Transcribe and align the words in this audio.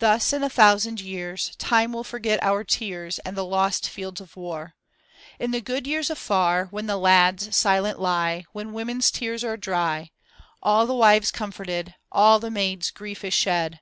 Thus 0.00 0.32
in 0.32 0.42
a 0.42 0.50
thousand 0.50 1.00
years 1.00 1.54
Time 1.54 1.92
will 1.92 2.02
forget 2.02 2.42
our 2.42 2.64
tears. 2.64 3.20
And 3.20 3.36
the 3.36 3.44
lost 3.44 3.88
fields 3.88 4.20
of 4.20 4.34
war. 4.36 4.74
In 5.38 5.52
the 5.52 5.60
good 5.60 5.86
years 5.86 6.10
afar 6.10 6.64
When 6.72 6.86
the 6.86 6.96
lads 6.96 7.54
silent 7.54 8.00
lie. 8.00 8.44
When 8.52 8.72
W(»nen's 8.72 9.12
tears 9.12 9.44
are 9.44 9.56
dry. 9.56 10.10
All 10.60 10.84
the 10.84 10.96
wives 10.96 11.30
comforted, 11.30 11.94
All 12.10 12.40
the 12.40 12.50
maid's 12.50 12.90
grief 12.90 13.22
is 13.22 13.34
shed. 13.34 13.78